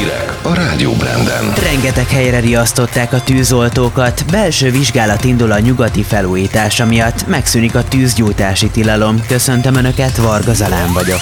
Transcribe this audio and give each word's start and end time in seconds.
Hírek 0.00 0.38
a 0.42 0.54
Rádió 0.54 0.92
Branden. 0.92 1.52
Rengeteg 1.62 2.08
helyre 2.08 2.40
riasztották 2.40 3.12
a 3.12 3.22
tűzoltókat. 3.22 4.24
Belső 4.30 4.70
vizsgálat 4.70 5.24
indul 5.24 5.52
a 5.52 5.58
nyugati 5.58 6.02
felújítása 6.02 6.86
miatt. 6.86 7.26
Megszűnik 7.26 7.74
a 7.74 7.84
tűzgyújtási 7.84 8.70
tilalom. 8.70 9.26
Köszöntöm 9.26 9.74
Önöket, 9.74 10.16
Varga 10.16 10.52
Zalán 10.52 10.92
vagyok. 10.92 11.20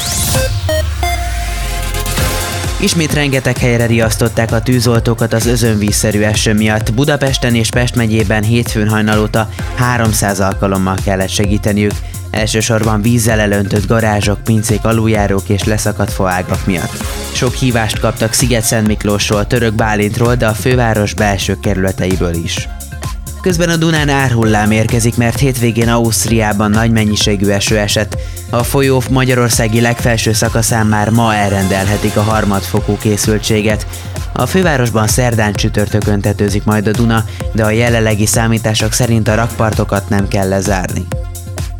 Ismét 2.81 3.15
rengeteg 3.15 3.59
helyre 3.59 3.87
riasztották 3.87 4.53
a 4.53 4.63
tűzoltókat 4.63 5.33
az 5.33 5.47
özönvízszerű 5.47 6.21
eső 6.21 6.55
miatt. 6.55 6.95
Budapesten 6.95 7.55
és 7.55 7.71
Pest 7.71 7.95
megyében 7.95 8.43
hétfőn 8.43 8.89
hajnalóta 8.89 9.49
300 9.75 10.41
alkalommal 10.41 10.97
kellett 11.05 11.29
segíteniük. 11.29 11.93
Elsősorban 12.39 13.03
vízzel 13.03 13.41
elöntött 13.41 13.87
garázsok, 13.87 14.45
pincék, 14.45 14.85
aluljárók 14.85 15.49
és 15.49 15.65
leszakadt 15.65 16.13
faágak 16.13 16.67
miatt. 16.67 17.05
Sok 17.33 17.55
hívást 17.55 17.99
kaptak 17.99 18.33
Sziget-Szent 18.33 18.87
Miklósról, 18.87 19.47
Török 19.47 19.75
Bálintról, 19.75 20.35
de 20.35 20.47
a 20.47 20.53
főváros 20.53 21.15
belső 21.15 21.59
kerületeiből 21.61 22.35
is. 22.35 22.69
Közben 23.41 23.69
a 23.69 23.77
Dunán 23.77 24.09
árhullám 24.09 24.71
érkezik, 24.71 25.17
mert 25.17 25.39
hétvégén 25.39 25.89
Ausztriában 25.89 26.71
nagy 26.71 26.91
mennyiségű 26.91 27.49
eső 27.49 27.79
esett. 27.79 28.17
A 28.51 28.63
folyó 28.63 29.03
Magyarországi 29.11 29.81
legfelső 29.81 30.33
szakaszán 30.33 30.87
már 30.87 31.11
ma 31.11 31.35
elrendelhetik 31.35 32.17
a 32.17 32.23
harmadfokú 32.23 32.97
készültséget. 32.97 33.87
A 34.33 34.47
fővárosban 34.47 35.07
szerdán 35.07 35.53
csütörtökön 35.53 36.21
tetőzik 36.21 36.65
majd 36.65 36.87
a 36.87 36.91
Duna, 36.91 37.25
de 37.53 37.65
a 37.65 37.71
jelenlegi 37.71 38.27
számítások 38.27 38.93
szerint 38.93 39.29
a 39.29 39.35
rakpartokat 39.35 40.09
nem 40.09 40.29
kell 40.29 40.49
lezárni. 40.49 41.07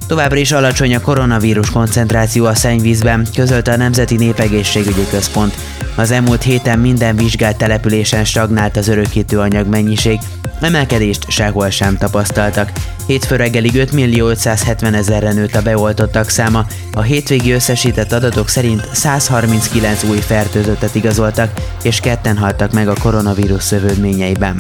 Továbbra 0.09 0.37
is 0.37 0.53
alacsony 0.53 0.95
a 0.95 1.01
koronavírus 1.01 1.71
koncentráció 1.71 2.45
a 2.45 2.55
szennyvízben, 2.55 3.27
közölte 3.35 3.73
a 3.73 3.77
Nemzeti 3.77 4.17
Népegészségügyi 4.17 5.07
Központ. 5.11 5.55
Az 5.97 6.11
elmúlt 6.11 6.43
héten 6.43 6.79
minden 6.79 7.17
vizsgált 7.17 7.57
településen 7.57 8.25
stagnált 8.25 8.77
az 8.77 8.89
örökítő 8.89 9.39
anyag 9.39 9.67
mennyiség, 9.67 10.19
emelkedést 10.61 11.31
sehol 11.31 11.71
sem 11.71 11.97
tapasztaltak. 11.97 12.73
Hétfő 13.07 13.37
reggelig 13.37 13.75
5 13.75 13.93
millió 13.93 14.29
570 14.29 14.95
ezerre 14.95 15.33
nőtt 15.33 15.55
a 15.55 15.63
beoltottak 15.63 16.29
száma, 16.29 16.67
a 16.93 17.03
hétvégi 17.03 17.53
összesített 17.53 18.13
adatok 18.13 18.49
szerint 18.49 18.89
139 18.93 20.03
új 20.03 20.19
fertőzöttet 20.19 20.95
igazoltak, 20.95 21.53
és 21.83 22.01
ketten 22.01 22.37
haltak 22.37 22.73
meg 22.73 22.89
a 22.89 23.01
koronavírus 23.01 23.63
szövődményeiben. 23.63 24.57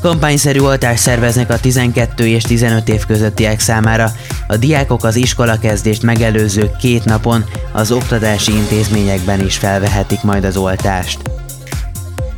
Kampányszerű 0.00 0.60
oltást 0.60 1.02
szerveznek 1.02 1.50
a 1.50 1.58
12 1.58 2.26
és 2.26 2.42
15 2.42 2.88
év 2.88 3.06
közöttiek 3.06 3.60
számára. 3.60 4.10
A 4.46 4.56
diákok 4.56 5.04
az 5.04 5.16
iskola 5.16 5.58
kezdést 5.58 6.02
megelőző 6.02 6.70
két 6.78 7.04
napon 7.04 7.44
az 7.72 7.92
oktatási 7.92 8.52
intézményekben 8.52 9.44
is 9.44 9.56
felvehetik 9.56 10.22
majd 10.22 10.44
az 10.44 10.56
oltást. 10.56 11.39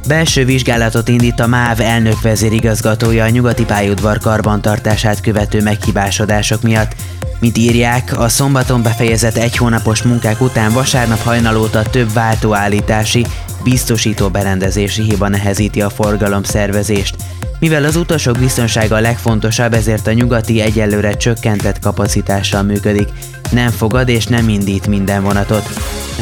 Belső 0.08 0.44
vizsgálatot 0.44 1.08
indít 1.08 1.40
a 1.40 1.46
MÁV 1.46 1.80
elnök 1.80 2.20
vezérigazgatója 2.20 3.24
a 3.24 3.28
nyugati 3.28 3.64
pályaudvar 3.64 4.18
karbantartását 4.18 5.20
követő 5.20 5.62
meghibásodások 5.62 6.62
miatt. 6.62 6.94
Mint 7.40 7.58
írják, 7.58 8.18
a 8.18 8.28
szombaton 8.28 8.82
befejezett 8.82 9.36
egy 9.36 9.56
hónapos 9.56 10.02
munkák 10.02 10.40
után 10.40 10.72
vasárnap 10.72 11.22
hajnalóta 11.22 11.82
több 11.82 12.12
váltóállítási, 12.12 13.26
biztosító 13.64 14.28
berendezési 14.28 15.02
hiba 15.02 15.28
nehezíti 15.28 15.82
a 15.82 15.90
forgalom 15.90 16.42
szervezést. 16.42 17.16
Mivel 17.58 17.84
az 17.84 17.96
utasok 17.96 18.38
biztonsága 18.38 18.96
a 18.96 19.00
legfontosabb, 19.00 19.74
ezért 19.74 20.06
a 20.06 20.12
nyugati 20.12 20.60
egyelőre 20.60 21.12
csökkentett 21.12 21.78
kapacitással 21.78 22.62
működik. 22.62 23.08
Nem 23.50 23.70
fogad 23.70 24.08
és 24.08 24.26
nem 24.26 24.48
indít 24.48 24.86
minden 24.86 25.22
vonatot. 25.22 25.68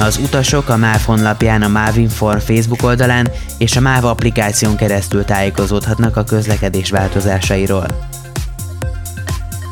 Az 0.01 0.17
utasok 0.17 0.69
a 0.69 0.77
MÁV 0.77 1.03
honlapján, 1.05 1.62
a 1.62 1.69
MÁV 1.69 1.97
Inform 1.97 2.39
Facebook 2.39 2.83
oldalán 2.83 3.31
és 3.59 3.77
a 3.77 3.81
MÁV 3.81 4.05
applikáción 4.05 4.77
keresztül 4.77 5.25
tájékozódhatnak 5.25 6.17
a 6.17 6.25
közlekedés 6.25 6.91
változásairól. 6.91 7.86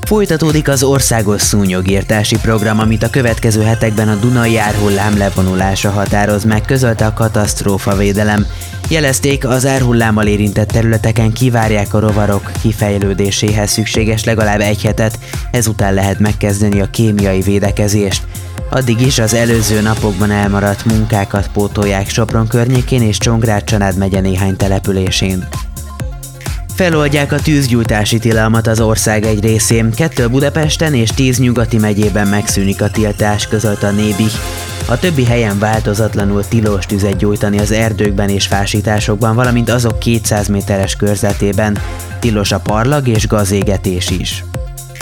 Folytatódik 0.09 0.69
az 0.69 0.83
országos 0.83 1.43
szúnyogírtási 1.43 2.37
program, 2.37 2.79
amit 2.79 3.03
a 3.03 3.11
következő 3.11 3.63
hetekben 3.63 4.09
a 4.09 4.15
Dunai 4.15 4.59
árhullám 4.59 5.19
levonulása 5.19 5.91
határoz 5.91 6.45
meg, 6.45 6.63
közölte 6.63 7.07
a 7.07 7.13
katasztrófa 7.13 7.97
védelem. 7.97 8.47
Jelezték, 8.89 9.47
az 9.47 9.67
árhullámmal 9.67 10.27
érintett 10.27 10.69
területeken 10.69 11.33
kivárják 11.33 11.95
a 11.95 11.99
rovarok 11.99 12.53
kifejlődéséhez 12.61 13.71
szükséges 13.71 14.25
legalább 14.25 14.61
egy 14.61 14.83
hetet, 14.83 15.19
ezután 15.51 15.95
lehet 15.95 16.19
megkezdeni 16.19 16.81
a 16.81 16.91
kémiai 16.91 17.41
védekezést. 17.41 18.23
Addig 18.71 19.01
is 19.01 19.19
az 19.19 19.35
előző 19.35 19.81
napokban 19.81 20.31
elmaradt 20.31 20.85
munkákat 20.85 21.51
pótolják 21.53 22.09
Sopron 22.09 22.47
környékén 22.47 23.03
és 23.03 23.19
Csongrád 23.19 23.65
Csanád 23.65 23.97
megye 23.97 24.21
néhány 24.21 24.57
településén. 24.57 25.49
Feloldják 26.79 27.33
a 27.33 27.41
tűzgyújtási 27.41 28.19
tilalmat 28.19 28.67
az 28.67 28.81
ország 28.81 29.25
egy 29.25 29.41
részén, 29.41 29.91
kettő 29.91 30.29
Budapesten 30.29 30.95
és 30.95 31.09
tíz 31.11 31.39
nyugati 31.39 31.79
megyében 31.79 32.29
megszűnik 32.29 32.83
a 32.83 32.91
tiltás, 32.91 33.47
közölt 33.47 33.83
a 33.83 33.91
Nébi. 33.91 34.27
A 34.89 34.99
többi 34.99 35.25
helyen 35.25 35.59
változatlanul 35.59 36.45
tilos 36.49 36.87
tüzet 36.87 37.17
gyújtani 37.17 37.59
az 37.59 37.71
erdőkben 37.71 38.29
és 38.29 38.47
fásításokban, 38.47 39.35
valamint 39.35 39.71
azok 39.71 39.99
200 39.99 40.49
méteres 40.49 40.97
körzetében. 40.97 41.79
Tilos 42.19 42.53
a 42.53 42.61
parlag 42.61 43.09
és 43.09 43.27
gazégetés 43.27 44.11
is. 44.11 44.45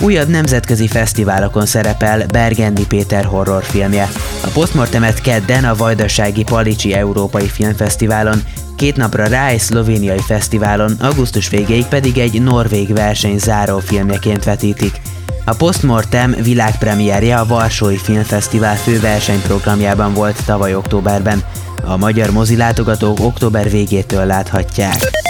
Újabb 0.03 0.29
nemzetközi 0.29 0.87
fesztiválokon 0.87 1.67
szerepel 1.67 2.27
Bergendi 2.27 2.87
Péter 2.87 3.25
horrorfilmje. 3.25 4.09
A 4.45 4.49
Postmortemet 4.53 5.21
kedden 5.21 5.65
a 5.65 5.75
Vajdasági 5.75 6.43
Palicsi 6.43 6.95
Európai 6.95 7.47
Filmfesztiválon, 7.47 8.43
két 8.77 8.97
napra 8.97 9.27
rá 9.27 9.49
egy 9.49 9.61
szlovéniai 9.61 10.21
fesztiválon, 10.27 10.93
augusztus 11.01 11.49
végéig 11.49 11.87
pedig 11.87 12.19
egy 12.19 12.43
norvég 12.43 12.95
verseny 12.95 13.39
záró 13.39 13.79
filmjeként 13.79 14.45
vetítik. 14.45 15.01
A 15.45 15.55
Postmortem 15.55 16.37
világpremierje 16.43 17.37
a 17.37 17.47
Varsói 17.47 17.97
Filmfesztivál 17.97 18.77
főversenyprogramjában 18.77 20.15
volt 20.15 20.45
tavaly 20.45 20.75
októberben. 20.75 21.43
A 21.85 21.97
magyar 21.97 22.31
mozilátogatók 22.31 23.21
október 23.21 23.71
végétől 23.71 24.27
láthatják. 24.27 25.25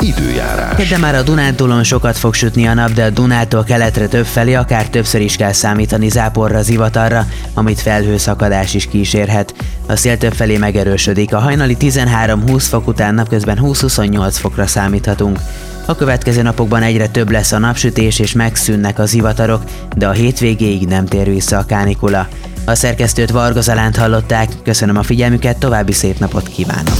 Időjárás. 0.00 0.88
De 0.88 0.98
már 0.98 1.14
a 1.14 1.22
Dunántúlon 1.22 1.82
sokat 1.82 2.18
fog 2.18 2.34
sütni 2.34 2.66
a 2.66 2.74
nap, 2.74 2.92
de 2.92 3.04
a 3.04 3.10
Dunától 3.10 3.64
keletre 3.64 4.06
több 4.06 4.26
felé 4.26 4.54
akár 4.54 4.88
többször 4.88 5.20
is 5.20 5.36
kell 5.36 5.52
számítani 5.52 6.08
záporra, 6.08 6.62
zivatarra, 6.62 7.26
amit 7.54 7.80
felhőszakadás 7.80 8.74
is 8.74 8.86
kísérhet. 8.86 9.54
A 9.86 9.96
szél 9.96 10.18
több 10.18 10.32
felé 10.32 10.56
megerősödik, 10.56 11.34
a 11.34 11.38
hajnali 11.38 11.76
13-20 11.80 12.64
fok 12.68 12.86
után 12.86 13.14
napközben 13.14 13.58
20-28 13.62 14.34
fokra 14.38 14.66
számíthatunk. 14.66 15.38
A 15.86 15.94
következő 15.94 16.42
napokban 16.42 16.82
egyre 16.82 17.08
több 17.08 17.30
lesz 17.30 17.52
a 17.52 17.58
napsütés 17.58 18.18
és 18.18 18.32
megszűnnek 18.32 18.98
a 18.98 19.06
zivatarok, 19.06 19.62
de 19.96 20.08
a 20.08 20.12
hétvégéig 20.12 20.86
nem 20.86 21.06
tér 21.06 21.28
vissza 21.28 21.58
a 21.58 21.64
kánikula. 21.64 22.28
A 22.64 22.74
szerkesztőt 22.74 23.30
Varga 23.30 23.60
Zalánt 23.60 23.96
hallották, 23.96 24.48
köszönöm 24.64 24.96
a 24.96 25.02
figyelmüket, 25.02 25.56
további 25.56 25.92
szép 25.92 26.18
napot 26.18 26.48
kívánok! 26.48 26.98